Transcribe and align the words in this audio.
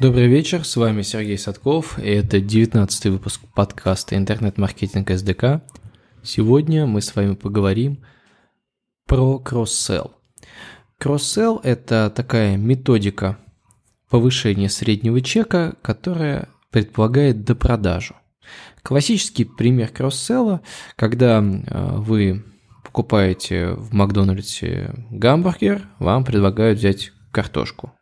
Добрый 0.00 0.28
вечер, 0.28 0.64
с 0.64 0.76
вами 0.76 1.02
Сергей 1.02 1.36
Садков, 1.36 1.98
и 1.98 2.08
это 2.08 2.40
19 2.40 3.04
выпуск 3.12 3.42
подкаста 3.54 4.16
«Интернет-маркетинг 4.16 5.10
СДК». 5.10 5.60
Сегодня 6.22 6.86
мы 6.86 7.02
с 7.02 7.14
вами 7.14 7.34
поговорим 7.34 8.02
про 9.06 9.38
кросс-селл. 9.38 10.12
Кросс-селл– 10.96 11.60
это 11.64 12.10
такая 12.16 12.56
методика 12.56 13.36
повышения 14.08 14.70
среднего 14.70 15.20
чека, 15.20 15.74
которая 15.82 16.48
предполагает 16.70 17.44
допродажу. 17.44 18.14
Классический 18.82 19.44
пример 19.44 19.88
кросс-селла, 19.88 20.62
когда 20.96 21.42
э, 21.42 21.96
вы 21.98 22.42
покупаете 22.84 23.72
в 23.72 23.92
Макдональдсе 23.92 24.94
гамбургер, 25.10 25.86
вам 25.98 26.24
предлагают 26.24 26.78
взять 26.78 27.12
картошку 27.32 27.92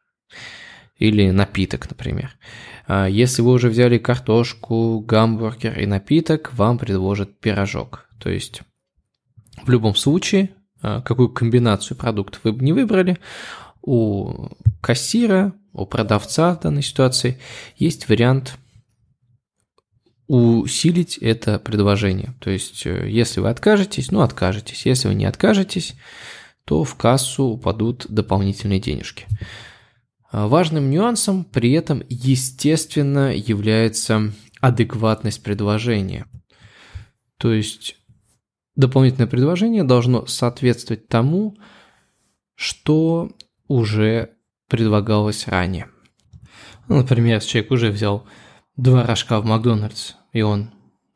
или 0.99 1.31
напиток, 1.31 1.89
например. 1.89 2.37
А 2.87 3.07
если 3.07 3.43
вы 3.43 3.53
уже 3.53 3.69
взяли 3.69 3.99
картошку, 3.99 5.01
гамбургер 5.01 5.79
и 5.79 5.87
напиток, 5.87 6.53
вам 6.55 6.79
предложат 6.79 7.39
пирожок. 7.39 8.09
То 8.19 8.31
есть 8.31 8.63
в 9.65 9.71
любом 9.71 9.95
случае, 9.95 10.51
а, 10.83 11.01
какую 11.03 11.29
комбинацию 11.29 11.97
продуктов 11.97 12.41
вы 12.45 12.53
бы 12.53 12.65
не 12.65 12.73
выбрали, 12.73 13.19
у 13.83 14.49
кассира, 14.81 15.53
у 15.73 15.87
продавца 15.87 16.55
в 16.55 16.61
данной 16.61 16.83
ситуации 16.83 17.39
есть 17.77 18.09
вариант 18.09 18.59
усилить 20.27 21.17
это 21.19 21.59
предложение. 21.59 22.35
То 22.41 22.51
есть, 22.51 22.85
э, 22.87 23.09
если 23.09 23.41
вы 23.41 23.49
откажетесь, 23.49 24.11
ну 24.11 24.21
откажетесь. 24.21 24.85
Если 24.85 25.09
вы 25.09 25.15
не 25.15 25.25
откажетесь, 25.25 25.95
то 26.65 26.85
в 26.85 26.97
кассу 26.97 27.45
упадут 27.45 28.07
дополнительные 28.11 28.79
денежки. 28.79 29.27
А, 30.31 30.47
важным 30.47 30.91
нюансом 30.91 31.45
при 31.45 31.73
этом, 31.73 32.03
естественно, 32.09 33.35
является 33.35 34.33
адекватность 34.61 35.43
предложения. 35.43 36.27
То 37.39 37.53
есть 37.53 37.97
дополнительное 38.77 39.29
предложение 39.29 39.85
должно 39.85 40.27
соответствовать 40.27 41.09
тому, 41.09 41.57
что 42.55 43.31
уже 43.69 44.31
предлагалось 44.69 45.47
ранее. 45.47 45.89
Ну, 46.89 46.97
например, 46.97 47.37
если 47.37 47.49
человек 47.49 47.71
уже 47.71 47.91
взял 47.91 48.27
два 48.77 49.07
рожка 49.07 49.41
в 49.41 49.47
Макдональдс, 49.47 50.15
и 50.33 50.43
он 50.43 50.71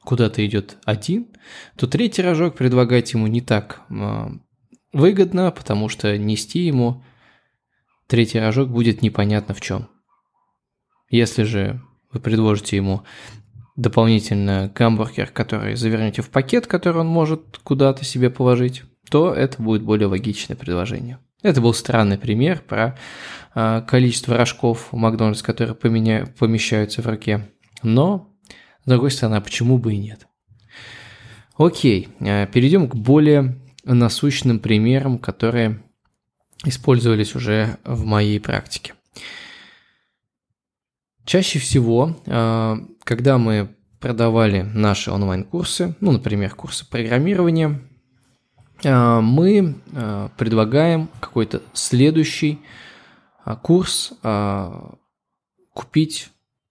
куда-то 0.04 0.44
идет 0.46 0.76
один, 0.84 1.28
то 1.76 1.86
третий 1.86 2.22
рожок 2.22 2.56
предлагать 2.56 3.12
ему 3.12 3.26
не 3.26 3.40
так 3.40 3.82
а, 3.90 4.30
выгодно, 4.92 5.50
потому 5.50 5.88
что 5.88 6.16
нести 6.16 6.60
ему 6.60 7.04
третий 8.12 8.40
рожок 8.40 8.68
будет 8.68 9.00
непонятно 9.00 9.54
в 9.54 9.62
чем. 9.62 9.88
Если 11.08 11.44
же 11.44 11.80
вы 12.12 12.20
предложите 12.20 12.76
ему 12.76 13.04
дополнительно 13.74 14.70
гамбургер, 14.74 15.28
который 15.28 15.76
завернете 15.76 16.20
в 16.20 16.28
пакет, 16.28 16.66
который 16.66 16.98
он 16.98 17.06
может 17.06 17.56
куда-то 17.64 18.04
себе 18.04 18.28
положить, 18.28 18.82
то 19.10 19.32
это 19.32 19.62
будет 19.62 19.82
более 19.82 20.08
логичное 20.08 20.56
предложение. 20.56 21.20
Это 21.40 21.62
был 21.62 21.72
странный 21.72 22.18
пример 22.18 22.60
про 22.60 22.98
э, 23.54 23.80
количество 23.88 24.36
рожков 24.36 24.88
в 24.92 24.96
Макдональдс, 24.96 25.40
которые 25.40 25.74
поменя... 25.74 26.26
помещаются 26.38 27.00
в 27.00 27.06
руке. 27.06 27.48
Но, 27.82 28.30
с 28.84 28.90
другой 28.90 29.10
стороны, 29.10 29.36
а 29.36 29.40
почему 29.40 29.78
бы 29.78 29.94
и 29.94 29.96
нет? 29.96 30.26
Окей, 31.56 32.10
э, 32.20 32.46
перейдем 32.46 32.90
к 32.90 32.94
более 32.94 33.58
насущным 33.84 34.60
примерам, 34.60 35.18
которые 35.18 35.82
использовались 36.64 37.34
уже 37.34 37.78
в 37.84 38.04
моей 38.04 38.40
практике. 38.40 38.94
Чаще 41.24 41.58
всего, 41.58 42.16
а, 42.26 42.78
когда 43.04 43.38
мы 43.38 43.74
продавали 44.00 44.62
наши 44.62 45.10
онлайн-курсы, 45.10 45.94
ну, 46.00 46.12
например, 46.12 46.54
курсы 46.54 46.88
программирования, 46.88 47.80
а, 48.84 49.20
мы 49.20 49.76
а, 49.92 50.30
предлагаем 50.36 51.08
какой-то 51.20 51.62
следующий 51.72 52.60
курс 53.62 54.12
купить 55.74 56.28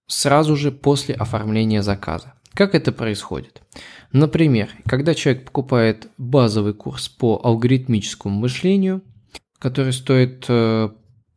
сразу 0.08 0.56
же 0.56 0.72
после 0.72 1.14
оформления 1.16 1.84
заказа. 1.84 2.36
Как 2.54 2.76
это 2.76 2.94
происходит? 2.94 3.62
Например, 4.14 4.70
когда 4.86 5.14
человек 5.14 5.44
покупает 5.44 6.08
базовый 6.18 6.74
курс 6.74 7.10
по 7.10 7.42
алгоритмическому 7.44 8.34
мышлению, 8.34 9.02
который 9.62 9.94
стоит 9.94 10.46
э, 10.50 10.90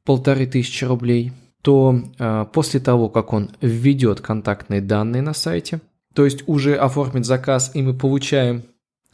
полторы 0.05 0.47
тысячи 0.47 0.85
рублей, 0.85 1.33
то 1.62 2.03
э, 2.19 2.47
после 2.53 2.81
того, 2.81 3.11
как 3.11 3.35
он 3.35 3.51
введет 3.61 4.23
контактные 4.23 4.81
данные 4.81 5.21
на 5.21 5.35
сайте, 5.35 5.83
то 6.15 6.25
есть 6.25 6.43
уже 6.47 6.75
оформит 6.75 7.27
заказ, 7.27 7.71
и 7.75 7.83
мы 7.83 7.93
получаем 7.93 8.62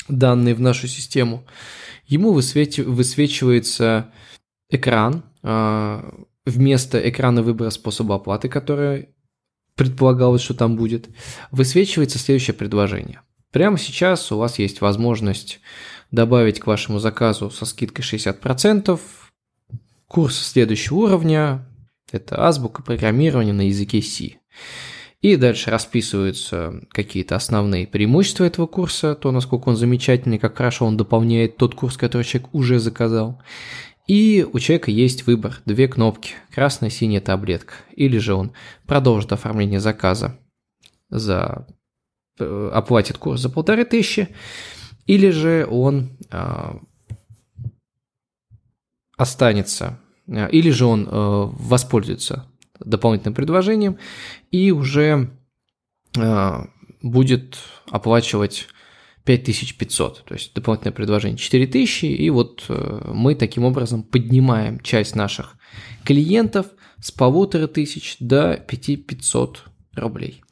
данные 0.08 0.54
в 0.54 0.60
нашу 0.60 0.86
систему, 0.86 1.44
ему 2.06 2.32
высвечивается 2.32 4.12
экран, 4.70 5.24
э, 5.42 6.12
вместо 6.46 7.08
экрана 7.08 7.42
выбора 7.42 7.70
способа 7.70 8.14
оплаты, 8.14 8.48
который 8.48 9.08
предполагалось, 9.74 10.42
что 10.42 10.54
там 10.54 10.76
будет, 10.76 11.08
высвечивается 11.50 12.18
следующее 12.18 12.54
предложение. 12.54 13.22
Прямо 13.50 13.76
сейчас 13.76 14.30
у 14.30 14.38
вас 14.38 14.60
есть 14.60 14.80
возможность 14.80 15.60
добавить 16.10 16.60
к 16.60 16.66
вашему 16.66 16.98
заказу 16.98 17.50
со 17.50 17.64
скидкой 17.64 18.04
60%. 18.04 18.98
Курс 20.06 20.38
следующего 20.38 20.96
уровня– 20.96 21.66
это 22.12 22.44
азбука 22.44 22.82
программирования 22.82 23.52
на 23.52 23.68
языке 23.68 24.02
C. 24.02 24.38
И 25.20 25.36
дальше 25.36 25.70
расписываются 25.70 26.80
какие-то 26.90 27.36
основные 27.36 27.86
преимущества 27.86 28.44
этого 28.44 28.66
курса, 28.66 29.14
то, 29.14 29.30
насколько 29.32 29.68
он 29.68 29.76
замечательный, 29.76 30.38
как 30.38 30.56
хорошо 30.56 30.86
он 30.86 30.96
дополняет 30.96 31.58
тот 31.58 31.74
курс, 31.74 31.98
который 31.98 32.22
человек 32.22 32.54
уже 32.54 32.78
заказал. 32.78 33.40
И 34.06 34.46
у 34.50 34.58
человека 34.58 34.90
есть 34.90 35.26
выбор, 35.26 35.60
две 35.66 35.86
кнопки, 35.88 36.32
красная, 36.52 36.90
синяя 36.90 37.20
таблетка. 37.20 37.74
Или 37.92 38.18
же 38.18 38.34
он 38.34 38.52
продолжит 38.86 39.32
оформление 39.32 39.78
заказа 39.78 40.38
за 41.10 41.66
э, 42.38 42.70
оплатит 42.72 43.18
курс 43.18 43.42
за 43.42 43.50
полторы 43.50 43.84
тысячи, 43.84 44.28
или 45.10 45.30
же 45.30 45.66
он 45.68 46.10
а, 46.30 46.78
останется, 49.16 49.98
а, 50.28 50.46
или 50.46 50.70
же 50.70 50.86
он 50.86 51.08
а, 51.10 51.46
воспользуется 51.46 52.46
дополнительным 52.78 53.34
предложением 53.34 53.98
и 54.52 54.70
уже 54.70 55.30
будет 57.02 57.58
оплачивать 57.90 58.68
5500, 59.24 60.24
то 60.24 60.34
есть 60.34 60.54
дополнительное 60.54 60.92
предложение 60.92 61.38
4000, 61.38 62.06
и 62.06 62.30
вот 62.30 62.64
мы 62.68 63.34
таким 63.34 63.64
образом 63.64 64.02
поднимаем 64.02 64.80
часть 64.80 65.14
наших 65.14 65.56
клиентов 66.04 66.66
с 67.00 67.12
полутора 67.12 67.68
тысяч 67.68 68.16
до 68.18 68.56
5500 68.56 69.64
рублей. 69.94 70.42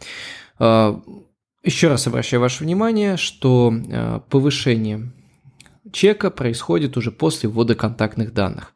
Еще 1.69 1.89
раз 1.89 2.07
обращаю 2.07 2.41
ваше 2.41 2.65
внимание, 2.65 3.19
что 3.19 3.71
э, 3.71 4.21
повышение 4.31 5.13
чека 5.93 6.31
происходит 6.31 6.97
уже 6.97 7.13
после 7.13 7.51
ввода 7.51 7.75
контактных 7.75 8.33
данных. 8.33 8.73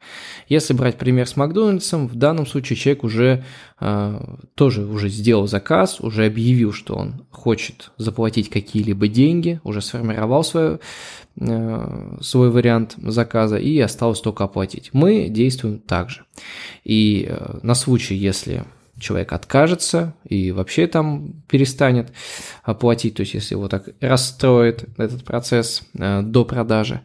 Если 0.47 0.75
брать 0.75 0.99
пример 0.99 1.27
с 1.27 1.35
Макдональдсом, 1.35 2.07
в 2.07 2.17
данном 2.17 2.47
случае 2.47 2.77
человек 2.77 3.03
уже 3.03 3.45
э, 3.81 4.37
тоже 4.55 4.85
уже 4.85 5.09
сделал 5.09 5.47
заказ, 5.47 6.01
уже 6.01 6.27
объявил, 6.27 6.75
что 6.75 6.97
он 6.97 7.25
хочет 7.31 7.93
заплатить 7.97 8.51
какие-либо 8.51 9.09
деньги, 9.09 9.59
уже 9.65 9.81
сформировал 9.81 10.45
свой, 10.45 10.79
э, 11.41 12.19
свой 12.21 12.51
вариант 12.51 12.97
заказа 12.99 13.57
и 13.57 13.81
осталось 13.81 14.21
только 14.21 14.45
оплатить. 14.45 14.91
Мы 14.93 15.31
действуем 15.31 15.79
так 15.79 16.11
же. 16.11 16.25
И 16.85 17.27
э, 17.27 17.59
на 17.63 17.75
случай, 17.75 18.17
если 18.17 18.65
человек 18.99 19.33
откажется 19.33 20.15
и 20.25 20.53
вообще 20.53 20.87
там 20.87 21.43
перестанет 21.49 22.13
платить, 22.79 23.15
то 23.15 23.23
есть 23.23 23.35
если 23.35 23.55
его 23.55 23.69
так 23.69 23.89
расстроит 24.01 24.85
этот 24.99 25.25
процесс 25.25 25.83
э, 25.99 26.23
до 26.23 26.45
продажи, 26.45 27.01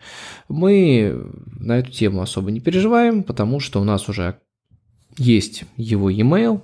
мы 0.50 1.32
на 1.60 1.80
эту 1.80 1.92
тему 1.92 2.22
особо 2.22 2.52
не 2.52 2.60
переживаем, 2.60 3.24
потому 3.24 3.60
что 3.60 3.82
у 3.82 3.84
нас 3.84 4.10
уже 4.10 4.40
есть 5.18 5.64
его 5.78 6.10
e-mail, 6.10 6.62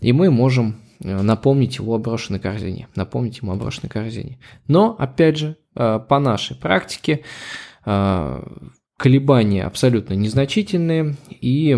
и 0.00 0.12
мы 0.12 0.30
можем 0.30 0.76
э, 1.00 1.22
напомнить 1.22 1.76
его 1.76 1.94
о 1.94 1.98
брошенной 1.98 2.40
корзине, 2.40 2.88
напомнить 2.94 3.38
ему 3.38 3.52
о 3.52 3.56
брошенной 3.56 3.88
корзине. 3.88 4.38
Но, 4.68 4.94
опять 4.98 5.38
же, 5.38 5.56
по 5.74 6.18
нашей 6.20 6.56
практике 6.56 7.22
колебания 7.84 9.64
абсолютно 9.64 10.14
незначительные, 10.14 11.16
и 11.28 11.76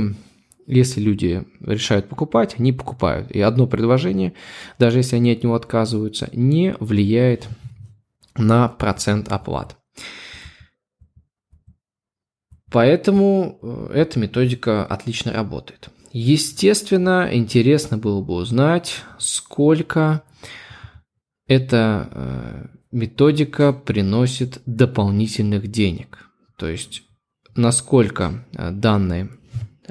если 0.69 1.00
люди 1.00 1.44
решают 1.61 2.09
покупать, 2.09 2.56
они 2.59 2.73
покупают. 2.73 3.31
И 3.31 3.41
одно 3.41 3.67
предложение, 3.67 4.35
даже 4.79 4.99
если 4.99 5.17
они 5.17 5.32
от 5.32 5.43
него 5.43 5.55
отказываются, 5.55 6.29
не 6.32 6.75
влияет 6.79 7.49
на 8.37 8.69
процент 8.69 9.29
оплат. 9.32 9.76
Поэтому 12.70 13.59
э, 13.62 13.93
эта 13.94 14.19
методика 14.19 14.85
отлично 14.85 15.32
работает. 15.32 15.88
Естественно, 16.12 17.31
интересно 17.32 17.97
было 17.97 18.20
бы 18.20 18.35
узнать, 18.35 19.03
сколько 19.19 20.23
эта 21.47 22.11
э, 22.12 22.67
методика 22.93 23.73
приносит 23.73 24.61
дополнительных 24.67 25.69
денег. 25.69 26.31
То 26.59 26.69
есть, 26.69 27.05
насколько 27.56 28.44
э, 28.53 28.70
данное 28.70 29.31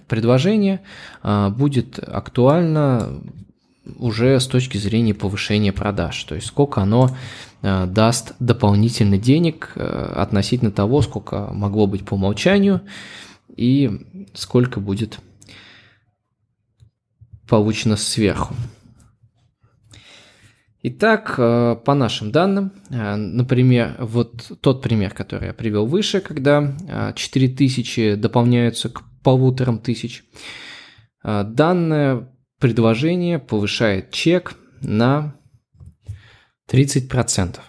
предложение 0.08 0.82
э, 1.24 1.50
будет 1.50 2.00
актуально 2.00 3.22
уже 3.98 4.40
с 4.40 4.48
точки 4.48 4.78
зрения 4.78 5.14
повышения 5.14 5.72
продаж. 5.72 6.22
То 6.26 6.36
есть, 6.36 6.48
сколько 6.48 6.82
оно 6.82 7.16
даст 7.62 8.34
дополнительно 8.40 9.18
денег 9.18 9.72
относительно 9.78 10.72
того, 10.72 11.02
сколько 11.02 11.50
могло 11.54 11.88
быть 11.88 12.06
по 12.06 12.16
умолчанию 12.16 12.82
и 13.56 14.28
сколько 14.34 14.82
будет 14.82 15.20
получено 17.48 17.96
сверху. 17.96 18.54
Итак, 20.90 21.36
э, 21.38 21.76
по 21.84 21.96
нашим 21.96 22.32
данным, 22.32 22.72
э, 22.90 23.16
например, 23.16 23.98
вот 24.00 24.54
тот 24.62 24.82
пример, 24.82 25.14
который 25.14 25.48
я 25.48 25.54
привел 25.54 25.86
выше, 25.86 26.22
когда 26.22 26.78
4000 27.14 28.00
э, 28.00 28.16
дополняются 28.16 28.88
к 28.88 29.04
полуторам 29.22 29.80
тысяч, 29.80 30.24
данное 31.22 32.30
предложение 32.62 33.38
повышает 33.38 34.12
чек 34.12 34.56
на 34.82 35.36
30%. 36.72 37.60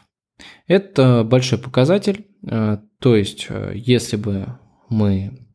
Это 0.69 1.25
большой 1.25 1.59
показатель, 1.59 2.25
то 3.01 3.17
есть 3.17 3.49
если 3.75 4.17
бы 4.17 4.47
мы 4.89 5.49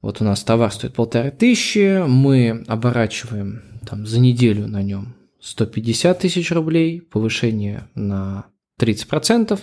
вот 0.00 0.20
у 0.20 0.24
нас 0.24 0.44
товар 0.44 0.70
стоит 0.70 0.94
полторы 0.94 1.32
тысячи, 1.32 2.06
мы 2.06 2.64
оборачиваем 2.68 3.80
там 3.84 4.06
за 4.06 4.20
неделю 4.20 4.68
на 4.68 4.82
нем 4.82 5.15
150 5.46 6.18
тысяч 6.18 6.50
рублей, 6.50 7.00
повышение 7.00 7.88
на 7.94 8.46
30% 8.80 9.60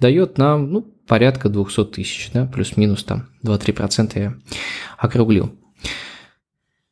дает 0.00 0.38
нам 0.38 0.72
ну, 0.72 0.82
порядка 1.06 1.50
200 1.50 1.84
тысяч, 1.86 2.30
да, 2.32 2.46
плюс-минус 2.46 3.04
там 3.04 3.28
2-3% 3.44 4.18
я 4.18 4.38
округлил. 4.96 5.54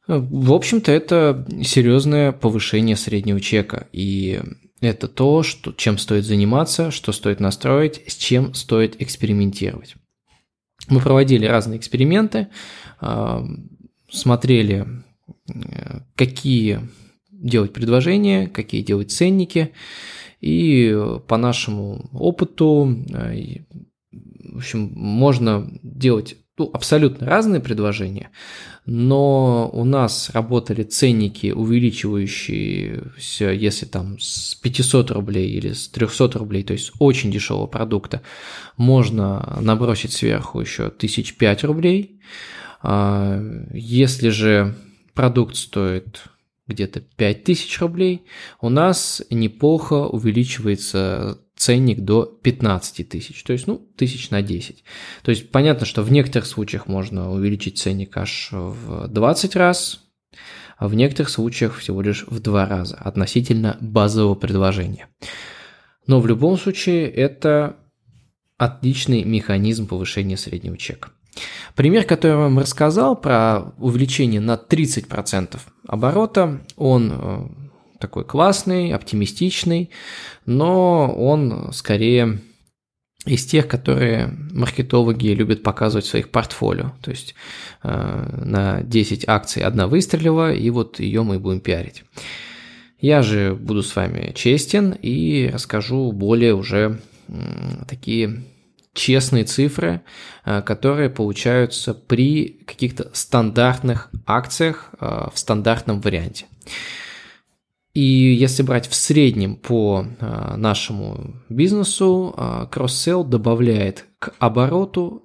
В 0.07 0.53
общем-то, 0.53 0.93
это 0.93 1.47
серьезное 1.65 2.31
повышение 2.31 2.95
среднего 2.95 3.41
чека, 3.41 3.89
и 3.91 4.41
это 4.81 5.09
то, 5.09 5.43
что, 5.43 5.73
чем 5.73 5.97
стоит 5.97 6.27
заниматься, 6.27 6.91
что 6.91 7.13
стоит 7.13 7.41
настроить, 7.41 8.03
с 8.07 8.17
чем 8.17 8.53
стоит 8.53 9.01
экспериментировать. 9.01 9.97
Мы 10.89 11.01
проводили 11.01 11.47
разные 11.47 11.79
эксперименты, 11.79 12.49
а, 13.01 13.45
смотрели, 14.11 14.87
э, 15.49 16.01
какие 16.15 16.89
делать 17.39 17.73
предложения, 17.73 18.49
какие 18.49 18.83
делать 18.83 19.11
ценники, 19.11 19.73
и 20.41 20.97
по 21.27 21.37
нашему 21.37 22.09
опыту, 22.13 23.05
э, 23.13 23.61
в 24.13 24.59
общем, 24.59 24.93
можно 24.95 25.69
делать 25.83 26.37
ну, 26.59 26.71
абсолютно 26.73 27.27
разные 27.27 27.61
предложения, 27.61 28.31
но 28.87 29.69
у 29.73 29.85
нас 29.85 30.31
работали 30.31 30.85
ценники, 30.85 31.51
увеличивающиеся, 31.51 33.51
если 33.51 33.85
там 33.85 34.19
с 34.19 34.55
500 34.55 35.11
рублей 35.11 35.51
или 35.51 35.73
с 35.73 35.89
300 35.89 36.39
рублей, 36.39 36.63
то 36.63 36.73
есть 36.73 36.93
очень 36.99 37.31
дешевого 37.31 37.67
продукта, 37.67 38.23
можно 38.79 39.59
набросить 39.61 40.13
сверху 40.13 40.61
еще 40.61 40.85
1005 40.85 41.65
рублей. 41.65 42.21
А, 42.81 43.39
если 43.75 44.31
же 44.31 44.75
продукт 45.13 45.57
стоит 45.57 46.23
где-то 46.67 47.01
5000 47.01 47.81
рублей, 47.81 48.23
у 48.61 48.69
нас 48.69 49.23
неплохо 49.31 50.07
увеличивается 50.07 51.39
ценник 51.57 52.01
до 52.01 52.25
15 52.25 53.09
тысяч, 53.09 53.43
то 53.43 53.53
есть, 53.53 53.67
ну, 53.67 53.79
тысяч 53.97 54.31
на 54.31 54.43
10. 54.43 54.85
То 55.23 55.31
есть, 55.31 55.51
понятно, 55.51 55.87
что 55.87 56.03
в 56.03 56.13
некоторых 56.13 56.47
случаях 56.47 56.87
можно 56.87 57.33
увеличить 57.33 57.79
ценник 57.79 58.17
аж 58.17 58.49
в 58.53 59.09
20 59.09 59.57
раз, 59.57 60.05
а 60.77 60.89
в 60.89 60.95
некоторых 60.95 61.31
случаях 61.31 61.79
всего 61.79 62.03
лишь 62.03 62.27
в 62.27 62.41
2 62.41 62.67
раза 62.67 62.97
относительно 62.97 63.79
базового 63.81 64.35
предложения. 64.35 65.09
Но 66.07 66.21
в 66.21 66.27
любом 66.27 66.59
случае 66.59 67.09
это 67.09 67.77
отличный 68.59 69.25
механизм 69.25 69.87
повышения 69.87 70.37
среднего 70.37 70.77
чека. 70.77 71.11
Пример, 71.75 72.05
который 72.05 72.33
я 72.33 72.39
вам 72.39 72.59
рассказал 72.59 73.17
про 73.17 73.73
увеличение 73.79 74.41
на 74.41 74.55
30% 74.55 75.59
оборота, 75.87 76.61
он 76.77 77.13
э, 77.13 77.49
такой 77.99 78.25
классный, 78.25 78.93
оптимистичный, 78.93 79.91
но 80.47 81.15
он 81.15 81.73
скорее 81.73 82.41
из 83.27 83.45
тех, 83.45 83.67
которые 83.67 84.33
маркетологи 84.53 85.29
любят 85.29 85.63
показывать 85.63 86.07
в 86.07 86.09
своих 86.09 86.31
портфолио. 86.31 86.93
То 87.03 87.11
есть 87.11 87.35
э, 87.83 88.43
на 88.45 88.83
10 88.83 89.29
акций 89.29 89.63
одна 89.63 89.89
выстрелила, 89.89 90.53
и 90.53 90.71
вот 90.71 91.01
ее 91.01 91.23
мы 91.23 91.39
будем 91.39 91.61
пиарить. 91.61 92.05
Я 93.01 93.23
же 93.23 93.55
буду 93.55 93.83
с 93.83 93.95
вами 93.95 94.33
честен 94.35 94.93
и 94.93 95.51
расскажу 95.53 96.13
более 96.13 96.55
уже 96.55 97.01
э, 97.29 97.33
такие 97.89 98.45
честные 98.97 99.45
цифры, 99.45 100.03
э, 100.45 100.63
которые 100.63 101.11
получаются 101.11 101.95
при 101.95 102.65
каких-то 102.67 103.11
стандартных 103.13 104.11
акциях 104.27 104.91
э, 104.99 105.29
в 105.33 105.39
стандартном 105.39 106.01
варианте. 106.01 106.47
И 107.95 108.03
если 108.03 108.63
брать 108.63 108.89
в 108.89 108.95
среднем 108.95 109.57
по 109.57 110.05
э, 110.05 110.57
нашему 110.57 111.37
бизнесу, 111.49 112.35
кросс-селл 112.71 113.25
добавляет 113.25 114.07
к 114.19 114.35
обороту 114.39 115.23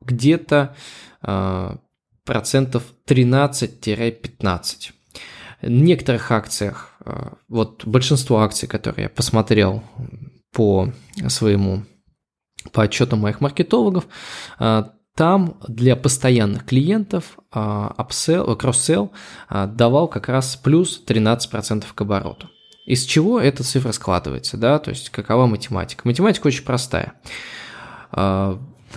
где-то 0.00 0.74
процентов 2.24 2.84
13-15. 3.06 4.92
В 5.60 5.68
некоторых 5.68 6.30
акциях, 6.30 6.94
вот 7.48 7.84
большинство 7.84 8.38
акций, 8.38 8.68
которые 8.68 9.04
я 9.04 9.08
посмотрел 9.08 9.82
по 10.58 10.92
своему, 11.28 11.84
по 12.72 12.82
отчетам 12.82 13.20
моих 13.20 13.40
маркетологов, 13.40 14.08
а, 14.58 14.90
там 15.14 15.56
для 15.68 15.94
постоянных 15.94 16.66
клиентов 16.66 17.38
а, 17.52 17.94
upsell, 17.96 18.56
кросс-селл 18.56 19.12
а, 19.48 19.68
давал 19.68 20.08
как 20.08 20.28
раз 20.28 20.56
плюс 20.56 21.00
13% 21.06 21.84
к 21.94 22.00
обороту. 22.00 22.50
Из 22.86 23.04
чего 23.04 23.38
эта 23.38 23.62
цифра 23.62 23.92
складывается, 23.92 24.56
да, 24.56 24.80
то 24.80 24.90
есть 24.90 25.10
какова 25.10 25.46
математика? 25.46 26.02
Математика 26.08 26.48
очень 26.48 26.64
простая. 26.64 27.12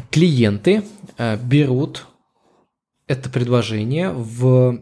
Клиенты 0.10 0.84
берут 1.44 2.08
это 3.06 3.30
предложение 3.30 4.10
в 4.10 4.82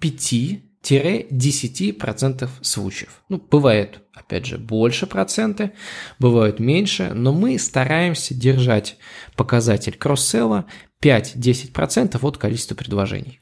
5 0.00 0.34
10% 0.82 2.48
случаев. 2.60 3.22
Ну, 3.28 3.42
бывает, 3.50 4.00
опять 4.12 4.46
же, 4.46 4.58
больше 4.58 5.06
проценты, 5.06 5.72
бывают 6.18 6.58
меньше, 6.58 7.12
но 7.14 7.32
мы 7.32 7.58
стараемся 7.58 8.34
держать 8.34 8.96
показатель 9.36 9.96
кросс-селла 9.96 10.66
5-10% 11.02 12.18
от 12.20 12.38
количества 12.38 12.74
предложений. 12.74 13.40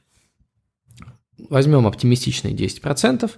Возьмем 1.49 1.87
оптимистичные 1.87 2.55
10%, 2.55 3.31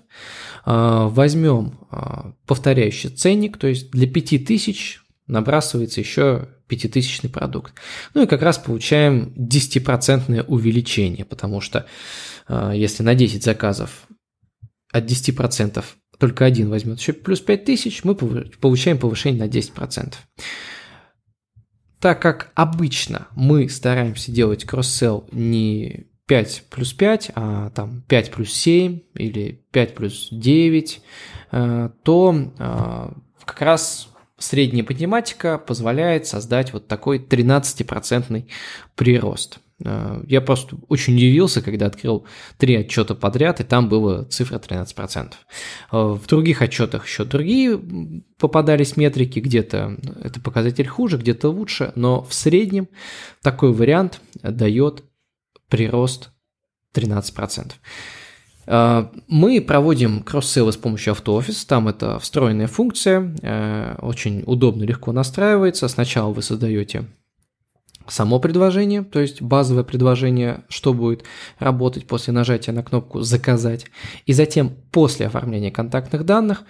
а, 0.65 1.09
возьмем 1.09 1.79
а, 1.91 2.33
повторяющий 2.47 3.11
ценник, 3.11 3.57
то 3.59 3.69
есть 3.69 3.91
для 3.93 4.09
5000 4.09 5.02
набрасывается 5.27 6.01
еще 6.01 6.49
пятитысячный 6.69 7.31
продукт. 7.31 7.75
Ну 8.15 8.23
и 8.23 8.27
как 8.27 8.43
раз 8.43 8.59
получаем 8.59 9.33
10% 9.37 10.45
увеличение, 10.47 11.25
потому 11.25 11.61
что 11.61 11.87
а, 12.49 12.73
если 12.73 13.03
на 13.03 13.15
10 13.15 13.43
заказов 13.43 14.07
от 14.93 15.05
10% 15.05 15.85
только 16.19 16.45
один 16.45 16.71
возьмет 16.71 17.01
еще 17.01 17.13
плюс 17.13 17.41
5000, 17.41 18.05
мы 18.05 18.15
получаем 18.15 18.99
повышение 18.99 19.45
на 19.45 19.49
10%. 19.49 20.15
Так 21.99 22.21
как 22.21 22.51
обычно 22.55 23.29
мы 23.37 23.69
стараемся 23.69 24.33
делать 24.33 24.65
кросс-селл 24.65 25.29
не 25.31 26.07
5 26.27 26.65
плюс 26.71 26.93
5, 26.93 27.33
а 27.35 27.71
там 27.71 28.03
5 28.09 28.31
плюс 28.31 28.53
7 28.53 29.01
или 29.15 29.65
5 29.71 29.95
плюс 29.95 30.29
9, 30.31 31.03
а, 31.51 31.93
то 32.03 32.53
а, 32.59 33.15
как 33.45 33.61
раз 33.63 34.12
средняя 34.43 34.85
математика 34.89 35.59
позволяет 35.59 36.27
создать 36.27 36.73
вот 36.73 36.89
такой 36.89 37.19
13% 37.19 38.45
прирост. 38.95 39.59
Э, 39.85 40.23
я 40.27 40.41
просто 40.41 40.77
очень 40.89 41.15
удивился, 41.15 41.63
когда 41.63 41.87
открыл 41.87 42.27
три 42.59 42.77
отчета 42.77 43.15
подряд, 43.15 43.61
и 43.61 43.65
там 43.65 43.89
была 43.89 44.25
цифра 44.25 44.59
13%. 44.59 45.33
Э, 45.93 45.97
в 45.97 46.27
других 46.27 46.63
отчетах 46.63 47.07
еще 47.07 47.25
другие 47.25 47.81
попадались 48.39 48.97
метрики, 48.97 49.39
где-то 49.39 49.97
это 50.23 50.41
показатель 50.41 50.87
хуже, 50.87 51.19
где-то 51.19 51.49
лучше, 51.49 51.93
но 51.95 52.23
в 52.23 52.35
среднем 52.35 52.89
такой 53.43 53.73
вариант 53.73 54.21
дает 54.43 55.05
прирост 55.69 56.31
13%. 56.95 57.73
Э, 58.67 59.07
мы 59.29 59.61
проводим 59.61 60.23
кросс-селлы 60.23 60.73
с 60.73 60.77
помощью 60.77 61.13
автоофис, 61.13 61.65
там 61.65 61.89
это 61.89 62.19
встроенная 62.19 62.67
функция, 62.67 63.97
очень 64.01 64.43
удобно, 64.47 64.85
легко 64.85 65.13
настраивается. 65.13 65.89
Сначала 65.89 66.33
вы 66.33 66.43
создаете 66.43 67.05
само 68.09 68.39
предложение, 68.39 69.03
то 69.03 69.21
есть 69.21 69.43
базовое 69.43 69.85
предложение, 69.85 70.65
что 70.69 70.93
будет 70.93 71.25
работать 71.59 72.07
после 72.07 72.33
нажатия 72.33 72.73
на 72.73 72.83
кнопку 72.83 73.21
«Заказать», 73.21 73.87
и 74.27 74.33
затем 74.33 74.71
после 74.91 75.27
оформления 75.27 75.71
контактных 75.71 76.25
данных 76.25 76.65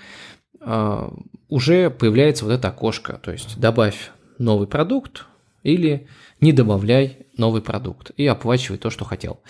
э, 0.60 1.10
уже 1.48 1.90
появляется 1.90 2.44
вот 2.44 2.52
это 2.52 2.68
окошко, 2.68 3.14
то 3.22 3.32
есть 3.32 3.58
добавь 3.58 4.10
новый 4.38 4.66
продукт 4.66 5.26
или 5.62 6.08
не 6.40 6.52
добавляй 6.52 7.26
новый 7.36 7.62
продукт 7.62 8.10
и 8.16 8.26
оплачивай 8.26 8.78
то, 8.78 8.90
что 8.90 9.04
хотел. 9.04 9.40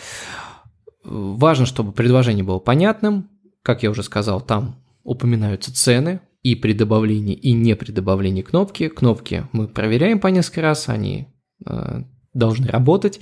Важно, 1.05 1.67
чтобы 1.67 1.93
предложение 1.93 2.45
было 2.45 2.59
понятным, 2.59 3.29
как 3.63 3.83
я 3.83 3.91
уже 3.91 4.03
сказал, 4.03 4.41
там 4.41 4.77
упоминаются 5.05 5.75
цены, 5.75 6.21
и 6.43 6.57
при 6.57 6.73
добавлении, 6.73 7.35
и 7.35 7.53
не 7.53 7.77
при 7.77 7.93
добавлении 7.93 8.43
кнопки. 8.43 8.89
Кнопки 8.89 9.47
мы 9.53 9.69
проверяем 9.69 10.19
по 10.19 10.27
несколько 10.27 10.63
раз, 10.63 10.89
они 10.89 11.29
Э, 11.67 12.03
должны 12.35 12.67
работать 12.69 13.21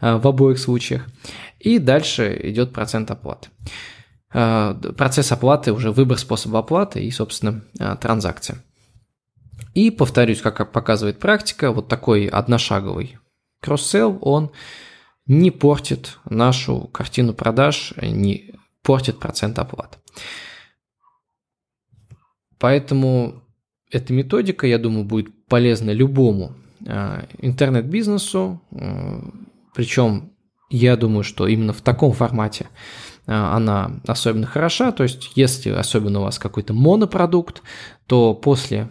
э, 0.00 0.16
в 0.16 0.26
обоих 0.26 0.58
случаях. 0.58 1.06
И 1.60 1.78
дальше 1.78 2.36
идет 2.42 2.72
процент 2.72 3.08
оплаты. 3.08 3.50
Э, 4.34 4.74
процесс 4.96 5.30
оплаты, 5.30 5.72
уже 5.72 5.92
выбор 5.92 6.18
способа 6.18 6.58
оплаты 6.58 7.04
и, 7.04 7.10
собственно, 7.12 7.62
транзакция. 8.00 8.64
И 9.74 9.92
повторюсь, 9.92 10.40
как 10.40 10.72
показывает 10.72 11.20
практика, 11.20 11.70
вот 11.70 11.86
такой 11.86 12.26
одношаговый 12.26 13.18
кросс-селл, 13.60 14.18
он 14.22 14.50
не 15.28 15.50
портит 15.50 16.18
нашу 16.28 16.88
картину 16.88 17.32
продаж, 17.32 17.94
не 18.02 18.54
портит 18.82 19.20
процент 19.20 19.58
оплаты. 19.58 19.98
Поэтому 22.58 23.44
эта 23.90 24.12
методика, 24.12 24.66
я 24.66 24.78
думаю, 24.78 25.04
будет 25.04 25.46
полезна 25.46 25.92
любому 25.92 26.56
Э, 26.86 27.24
интернет-бизнесу, 27.38 28.60
э, 28.70 29.20
причем 29.74 30.32
я 30.70 30.96
думаю, 30.96 31.24
что 31.24 31.46
именно 31.48 31.72
в 31.72 31.80
таком 31.80 32.12
формате 32.12 32.68
э, 33.26 33.32
она 33.32 34.00
особенно 34.06 34.46
хороша, 34.46 34.92
то 34.92 35.02
есть 35.02 35.32
если 35.34 35.70
особенно 35.70 36.20
у 36.20 36.22
вас 36.22 36.38
какой-то 36.38 36.74
монопродукт, 36.74 37.62
то 38.06 38.34
после 38.34 38.90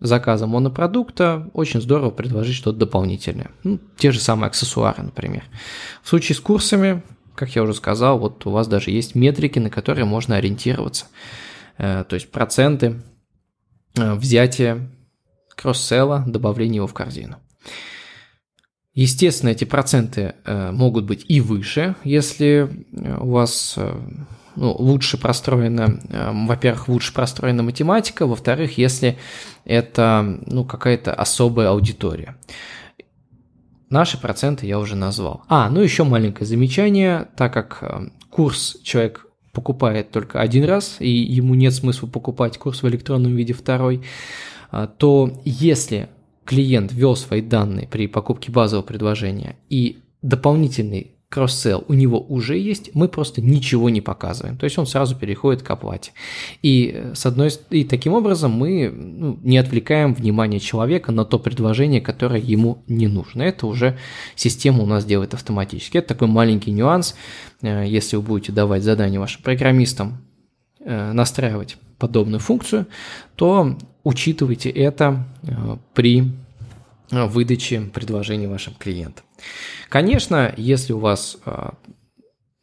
заказа 0.00 0.46
монопродукта 0.46 1.50
очень 1.52 1.80
здорово 1.80 2.10
предложить 2.10 2.54
что-то 2.54 2.78
дополнительное. 2.78 3.50
Ну, 3.64 3.78
те 3.96 4.12
же 4.12 4.20
самые 4.20 4.48
аксессуары, 4.48 5.02
например. 5.02 5.44
В 6.02 6.08
случае 6.08 6.36
с 6.36 6.40
курсами, 6.40 7.02
как 7.34 7.54
я 7.56 7.62
уже 7.62 7.74
сказал, 7.74 8.18
вот 8.18 8.46
у 8.46 8.50
вас 8.50 8.68
даже 8.68 8.90
есть 8.90 9.14
метрики, 9.14 9.58
на 9.58 9.70
которые 9.70 10.04
можно 10.04 10.36
ориентироваться. 10.36 11.06
То 11.78 12.06
есть 12.10 12.30
проценты 12.30 13.02
взятия 13.94 14.90
кросс-селла, 15.56 16.24
добавление 16.26 16.76
его 16.76 16.86
в 16.86 16.94
корзину. 16.94 17.36
Естественно, 18.96 19.50
эти 19.50 19.64
проценты 19.64 20.36
э, 20.44 20.70
могут 20.72 21.04
быть 21.04 21.26
и 21.28 21.42
выше, 21.42 21.96
если 22.02 22.86
э, 22.92 23.18
у 23.20 23.30
вас 23.30 23.74
э, 23.76 23.94
ну, 24.56 24.74
лучше 24.78 25.18
простроена, 25.18 26.00
во-первых, 26.46 26.88
лучше 26.88 27.12
простроена 27.12 27.62
математика, 27.62 28.26
во-вторых, 28.26 28.78
если 28.78 29.18
это 29.64 30.40
ну, 30.46 30.64
какая-то 30.64 31.14
особая 31.14 31.70
аудитория. 31.70 32.36
Наши 33.88 34.20
проценты 34.20 34.66
я 34.66 34.78
уже 34.78 34.96
назвал. 34.96 35.42
А, 35.48 35.70
ну 35.70 35.80
еще 35.80 36.02
маленькое 36.04 36.46
замечание, 36.46 37.28
так 37.36 37.52
как 37.52 38.10
курс 38.30 38.78
человек 38.82 39.26
покупает 39.52 40.10
только 40.10 40.40
один 40.40 40.64
раз, 40.64 40.96
и 40.98 41.08
ему 41.08 41.54
нет 41.54 41.72
смысла 41.72 42.06
покупать 42.06 42.58
курс 42.58 42.82
в 42.82 42.88
электронном 42.88 43.34
виде 43.34 43.54
второй, 43.54 44.02
а, 44.70 44.86
то 44.86 45.40
если 45.44 46.10
клиент 46.44 46.92
ввел 46.92 47.16
свои 47.16 47.40
данные 47.40 47.88
при 47.88 48.06
покупке 48.06 48.52
базового 48.52 48.84
предложения 48.84 49.56
и 49.70 50.00
дополнительный 50.20 51.15
кросс-селл 51.28 51.84
у 51.88 51.94
него 51.94 52.20
уже 52.20 52.56
есть, 52.56 52.90
мы 52.94 53.08
просто 53.08 53.42
ничего 53.42 53.90
не 53.90 54.00
показываем. 54.00 54.56
То 54.56 54.64
есть 54.64 54.78
он 54.78 54.86
сразу 54.86 55.16
переходит 55.16 55.62
к 55.62 55.70
оплате. 55.70 56.12
И, 56.62 56.92
э, 56.94 57.14
с 57.14 57.26
одной, 57.26 57.50
и 57.70 57.84
таким 57.84 58.12
образом 58.12 58.52
мы 58.52 58.88
ну, 58.88 59.38
не 59.42 59.58
отвлекаем 59.58 60.14
внимание 60.14 60.60
человека 60.60 61.10
на 61.10 61.24
то 61.24 61.38
предложение, 61.38 62.00
которое 62.00 62.40
ему 62.40 62.84
не 62.86 63.08
нужно. 63.08 63.42
Это 63.42 63.66
уже 63.66 63.98
система 64.36 64.82
у 64.82 64.86
нас 64.86 65.04
делает 65.04 65.34
автоматически. 65.34 65.98
Это 65.98 66.08
такой 66.08 66.28
маленький 66.28 66.70
нюанс. 66.70 67.16
Э, 67.62 67.84
если 67.86 68.16
вы 68.16 68.22
будете 68.22 68.52
давать 68.52 68.84
задание 68.84 69.18
вашим 69.18 69.42
программистам 69.42 70.18
э, 70.78 71.12
настраивать 71.12 71.76
подобную 71.98 72.40
функцию, 72.40 72.86
то 73.34 73.76
учитывайте 74.04 74.70
это 74.70 75.26
при 75.94 76.30
э, 77.10 77.26
выдаче 77.26 77.80
предложений 77.92 78.48
вашим 78.48 78.74
клиентам. 78.74 79.24
Конечно, 79.88 80.52
если 80.56 80.92
у 80.92 80.98
вас 80.98 81.36
э, 81.44 81.70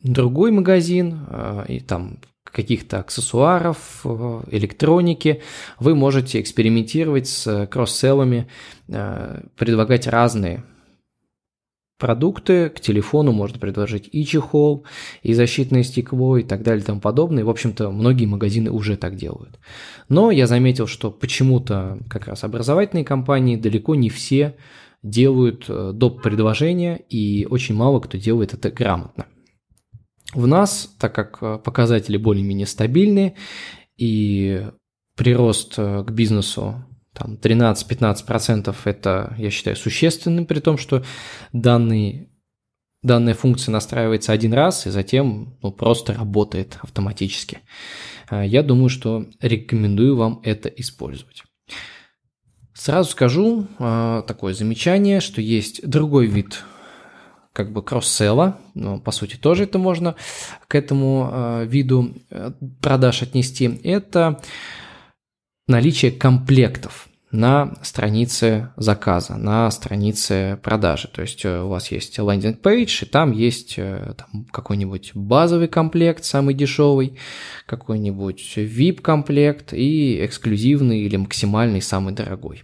другой 0.01 0.51
магазин 0.51 1.25
и 1.67 1.79
там 1.79 2.19
каких-то 2.43 2.99
аксессуаров, 2.99 4.05
электроники, 4.51 5.41
вы 5.79 5.95
можете 5.95 6.39
экспериментировать 6.39 7.27
с 7.27 7.67
кросс-селлами, 7.67 8.47
предлагать 9.55 10.07
разные 10.07 10.63
продукты, 11.97 12.69
к 12.69 12.79
телефону 12.79 13.31
можно 13.31 13.59
предложить 13.59 14.09
и 14.11 14.25
чехол, 14.25 14.85
и 15.21 15.33
защитное 15.33 15.83
стекло, 15.83 16.37
и 16.37 16.43
так 16.43 16.63
далее 16.63 16.83
и 16.83 16.85
тому 16.85 16.99
подобное. 16.99 17.45
В 17.45 17.49
общем-то, 17.49 17.91
многие 17.91 18.25
магазины 18.25 18.71
уже 18.71 18.97
так 18.97 19.15
делают. 19.15 19.59
Но 20.09 20.31
я 20.31 20.47
заметил, 20.47 20.87
что 20.87 21.11
почему-то 21.11 21.99
как 22.09 22.27
раз 22.27 22.43
образовательные 22.43 23.05
компании 23.05 23.55
далеко 23.55 23.95
не 23.95 24.09
все 24.09 24.55
делают 25.01 25.65
э, 25.67 25.91
доп. 25.93 26.21
предложения, 26.21 26.97
и 27.09 27.45
очень 27.45 27.75
мало 27.75 27.99
кто 27.99 28.17
делает 28.17 28.53
это 28.53 28.71
грамотно. 28.71 29.27
В 30.33 30.47
нас, 30.47 30.95
так 30.99 31.13
как 31.13 31.37
э, 31.41 31.59
показатели 31.63 32.17
более-менее 32.17 32.65
стабильные, 32.65 33.35
и 33.97 34.65
прирост 35.15 35.75
э, 35.77 36.03
к 36.03 36.11
бизнесу 36.11 36.83
там 37.13 37.35
13-15% 37.35 38.75
это, 38.85 39.35
я 39.37 39.49
считаю, 39.49 39.75
существенным, 39.75 40.45
при 40.45 40.59
том, 40.59 40.77
что 40.77 41.03
данный, 41.51 42.29
данная 43.03 43.35
функция 43.35 43.71
настраивается 43.71 44.31
один 44.31 44.53
раз 44.53 44.87
и 44.87 44.89
затем 44.89 45.57
ну, 45.61 45.71
просто 45.71 46.13
работает 46.13 46.79
автоматически. 46.81 47.59
А, 48.29 48.43
я 48.43 48.63
думаю, 48.63 48.89
что 48.89 49.27
рекомендую 49.41 50.15
вам 50.15 50.41
это 50.43 50.69
использовать. 50.69 51.43
Сразу 52.73 53.11
скажу 53.11 53.67
а, 53.77 54.23
такое 54.23 54.53
замечание, 54.55 55.21
что 55.21 55.39
есть 55.41 55.87
другой 55.87 56.25
вид 56.25 56.63
как 57.53 57.71
бы 57.71 57.83
кросс-селла, 57.83 58.59
но 58.73 58.99
по 58.99 59.11
сути 59.11 59.35
тоже 59.35 59.65
это 59.65 59.77
можно 59.77 60.15
к 60.67 60.73
этому 60.73 61.29
а, 61.31 61.63
виду 61.63 62.15
э, 62.31 62.51
продаж 62.81 63.21
отнести. 63.21 63.79
Это 63.83 64.41
наличие 65.67 66.11
комплектов 66.11 67.07
на 67.33 67.73
странице 67.81 68.69
заказа, 68.77 69.37
на 69.37 69.69
странице 69.71 70.59
продажи. 70.61 71.07
То 71.07 71.23
есть 71.23 71.43
э, 71.43 71.61
у 71.61 71.67
вас 71.67 71.91
есть 71.91 72.19
лендинг-пейдж, 72.19 73.03
и 73.03 73.05
там 73.07 73.31
есть 73.31 73.73
э, 73.77 74.13
какой-нибудь 74.51 75.11
базовый 75.15 75.67
комплект, 75.67 76.25
самый 76.25 76.53
дешевый, 76.53 77.17
какой-нибудь 77.65 78.53
VIP-комплект 78.55 79.73
и 79.73 80.23
эксклюзивный 80.23 80.99
или 80.99 81.15
максимальный, 81.15 81.81
самый 81.81 82.13
дорогой. 82.13 82.63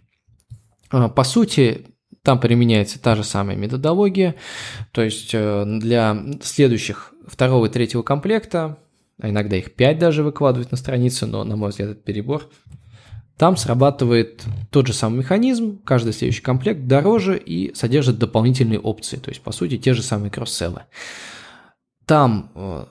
А, 0.91 1.09
по 1.09 1.23
сути, 1.23 1.87
там 2.21 2.39
применяется 2.39 3.01
та 3.01 3.15
же 3.15 3.23
самая 3.23 3.55
методология, 3.55 4.35
то 4.91 5.01
есть 5.01 5.31
э, 5.33 5.65
для 5.65 6.15
следующих 6.43 7.13
второго 7.27 7.65
и 7.65 7.69
третьего 7.69 8.03
комплекта, 8.03 8.77
а 9.19 9.29
иногда 9.29 9.57
их 9.57 9.73
пять 9.73 9.97
даже 9.97 10.21
выкладывают 10.21 10.69
на 10.69 10.77
страницу, 10.77 11.25
но, 11.25 11.43
на 11.43 11.55
мой 11.55 11.69
взгляд, 11.69 11.89
это 11.89 12.01
перебор, 12.01 12.49
там 13.39 13.55
срабатывает 13.55 14.43
тот 14.69 14.87
же 14.87 14.93
самый 14.93 15.19
механизм, 15.19 15.79
каждый 15.85 16.11
следующий 16.11 16.41
комплект 16.41 16.87
дороже 16.87 17.37
и 17.37 17.73
содержит 17.73 18.19
дополнительные 18.19 18.81
опции, 18.81 19.15
то 19.15 19.29
есть, 19.29 19.41
по 19.41 19.53
сути, 19.53 19.77
те 19.77 19.93
же 19.93 20.03
самые 20.03 20.29
кросс-селлы. 20.29 20.81
Там 22.05 22.51
э, 22.53 22.85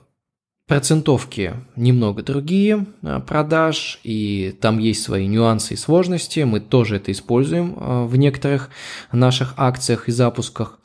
процентовки 0.67 1.53
немного 1.77 2.23
другие 2.23 2.87
э, 3.03 3.21
продаж, 3.21 4.01
и 4.05 4.57
там 4.59 4.79
есть 4.79 5.03
свои 5.03 5.27
нюансы 5.27 5.75
и 5.75 5.77
сложности, 5.77 6.41
мы 6.41 6.61
тоже 6.61 6.97
это 6.97 7.13
используем 7.13 7.77
э, 7.77 8.05
в 8.07 8.17
некоторых 8.17 8.71
наших 9.13 9.53
акциях 9.59 10.09
и 10.09 10.13
запусках. 10.13 10.81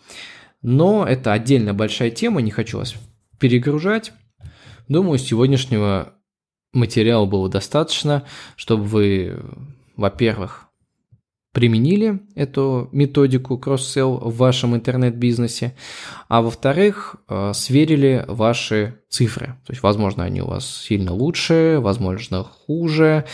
Но 0.62 1.06
это 1.08 1.32
отдельно 1.32 1.74
большая 1.74 2.12
тема, 2.12 2.42
не 2.42 2.52
хочу 2.52 2.80
вас 2.80 2.96
перегружать. 3.40 4.12
Думаю, 4.90 5.20
сегодняшнего 5.20 6.16
материала 6.74 7.26
было 7.26 7.50
достаточно, 7.50 8.24
чтобы 8.56 8.84
вы, 8.84 9.40
во-первых, 9.96 10.68
применили 11.54 12.20
эту 12.36 12.90
методику 12.92 13.58
кросс-селл 13.60 14.18
в 14.18 14.36
вашем 14.38 14.76
интернет-бизнесе, 14.76 15.76
а 16.28 16.42
во-вторых, 16.42 17.16
э, 17.30 17.52
сверили 17.54 18.26
ваши 18.28 19.00
цифры. 19.08 19.56
То 19.66 19.72
есть, 19.72 19.84
возможно, 19.84 20.24
они 20.24 20.42
у 20.42 20.48
вас 20.48 20.66
сильно 20.66 21.14
лучше, 21.14 21.78
возможно, 21.80 22.44
хуже, 22.44 23.26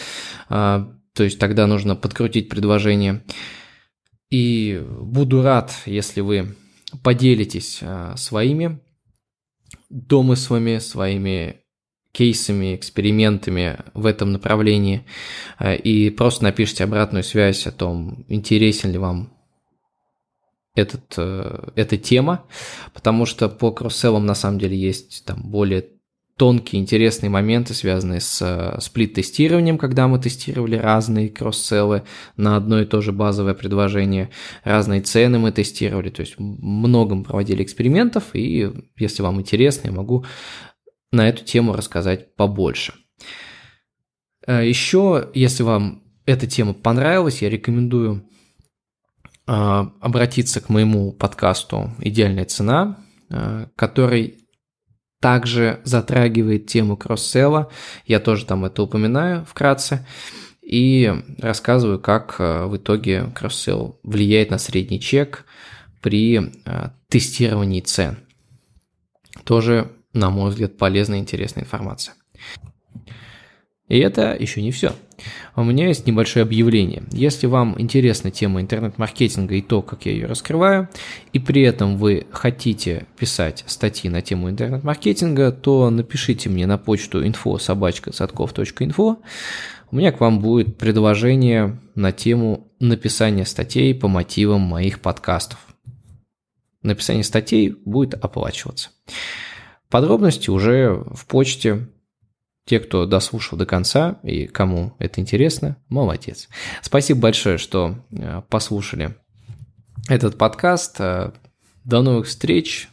э, 0.50 0.86
то 1.14 1.24
есть 1.24 1.40
тогда 1.40 1.66
нужно 1.66 1.96
подкрутить 1.96 2.50
предложение. 2.50 3.24
И 4.30 4.86
буду 5.02 5.42
рад, 5.42 5.74
если 5.86 6.20
вы 6.22 6.56
поделитесь 7.04 7.80
э, 7.82 8.14
своими 8.18 8.80
домыслами, 9.90 10.80
своими 10.80 11.62
кейсами, 12.12 12.76
экспериментами 12.76 13.78
в 13.94 14.06
этом 14.06 14.32
направлении 14.32 15.06
э, 15.60 15.76
и 15.76 16.10
просто 16.10 16.44
напишите 16.44 16.84
обратную 16.84 17.24
связь 17.24 17.68
о 17.68 17.72
том, 17.72 18.26
интересен 18.28 18.92
ли 18.92 18.98
вам 18.98 19.32
этот, 20.76 21.14
э, 21.18 21.70
эта 21.76 21.98
тема, 21.98 22.46
потому 22.94 23.26
что 23.26 23.50
по 23.50 23.72
кросселлам 23.72 24.26
на 24.26 24.36
самом 24.36 24.60
деле 24.60 24.78
есть 24.78 25.24
там 25.26 25.42
более 25.44 25.86
тонкие, 26.40 26.82
интересные 26.82 27.30
моменты, 27.30 27.74
связанные 27.74 28.22
с 28.22 28.42
э, 28.42 28.80
сплит-тестированием, 28.80 29.78
когда 29.78 30.08
мы 30.08 30.20
тестировали 30.20 30.78
разные 30.78 31.28
кросс-селлы 31.28 32.04
на 32.38 32.56
одно 32.56 32.80
и 32.80 32.86
то 32.86 33.02
же 33.02 33.12
базовое 33.12 33.54
предложение, 33.54 34.30
разные 34.64 35.02
цены 35.02 35.38
мы 35.38 35.52
тестировали, 35.52 36.10
то 36.10 36.22
есть 36.22 36.36
многом 36.38 37.26
проводили 37.26 37.62
экспериментов, 37.62 38.34
и 38.34 38.72
если 38.98 39.22
вам 39.22 39.42
интересно, 39.42 39.90
я 39.90 39.94
могу 39.94 40.26
на 41.12 41.28
эту 41.30 41.44
тему 41.44 41.74
рассказать 41.74 42.36
побольше. 42.36 42.94
Э, 44.46 44.68
Еще, 44.68 45.30
если 45.34 45.64
вам 45.64 46.04
эта 46.26 46.48
тема 46.48 46.74
понравилась, 46.74 47.42
я 47.42 47.50
рекомендую 47.50 48.28
э, 49.48 49.52
обратиться 49.52 50.62
к 50.62 50.70
моему 50.70 51.12
подкасту 51.12 51.92
«Идеальная 52.00 52.46
цена», 52.46 52.98
э, 53.30 53.68
который 53.76 54.38
также 55.20 55.82
затрагивает 55.84 56.68
тему 56.68 56.96
кросс-селла. 56.96 57.70
Я 58.06 58.20
тоже 58.20 58.46
там 58.46 58.64
это 58.64 58.84
упоминаю 58.84 59.46
вкратце. 59.46 60.08
И 60.62 61.12
рассказываю, 61.40 62.00
как 62.00 62.40
в 62.40 62.78
итоге 62.78 63.26
кросс-селл 63.36 64.00
влияет 64.04 64.52
на 64.52 64.60
средний 64.60 65.02
чек 65.02 65.46
при 66.00 66.54
тестировании 67.10 67.82
цен. 67.82 68.20
Тоже 69.44 69.92
на 70.14 70.30
мой 70.30 70.50
взгляд, 70.50 70.78
полезная 70.78 71.20
и 71.20 71.22
интересная 71.22 71.64
информация. 71.64 72.16
И 73.90 73.98
это 73.98 74.38
еще 74.40 74.62
не 74.62 74.72
все. 74.72 74.94
У 75.56 75.64
меня 75.64 75.88
есть 75.88 76.06
небольшое 76.06 76.44
объявление. 76.44 77.04
Если 77.12 77.48
вам 77.48 77.76
интересна 77.80 78.30
тема 78.30 78.62
интернет-маркетинга 78.62 79.56
и 79.56 79.64
то, 79.64 79.82
как 79.82 80.06
я 80.06 80.12
ее 80.12 80.28
раскрываю, 80.28 80.88
и 81.34 81.40
при 81.40 81.64
этом 81.64 81.98
вы 81.98 82.28
хотите 82.32 83.08
писать 83.18 83.64
статьи 83.68 84.08
на 84.10 84.22
тему 84.22 84.50
интернет-маркетинга, 84.50 85.52
то 85.52 85.90
напишите 85.90 86.50
мне 86.50 86.68
на 86.68 86.78
почту 86.78 87.26
info 87.26 87.60
собачка 87.60 88.12
У 89.92 89.96
меня 89.96 90.12
к 90.12 90.20
вам 90.20 90.40
будет 90.40 90.78
предложение 90.78 91.80
на 91.96 92.12
тему 92.12 92.68
написания 92.80 93.46
статей 93.46 93.96
по 93.96 94.08
мотивам 94.08 94.62
моих 94.62 95.00
подкастов. 95.00 95.58
Написание 96.84 97.24
статей 97.24 97.76
будет 97.86 98.14
оплачиваться. 98.14 98.92
Подробности 99.90 100.50
уже 100.50 100.94
в 100.94 101.26
почте. 101.26 101.88
Те, 102.66 102.80
кто 102.80 103.08
дослушал 103.08 103.58
до 103.58 103.66
конца 103.66 104.20
и 104.22 104.46
кому 104.46 104.94
это 105.00 105.20
интересно, 105.20 105.78
молодец. 105.90 106.48
Спасибо 106.84 107.22
большое, 107.22 107.58
что 107.58 107.96
э, 108.12 108.44
послушали 108.48 109.16
этот 110.08 110.38
подкаст. 110.38 110.98
Э, 111.00 111.32
до 111.84 112.04
новых 112.04 112.28
встреч 112.28 112.88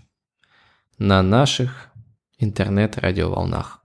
на 0.97 1.23
наших 1.23 1.91
интернет-радиоволнах. 2.39 3.83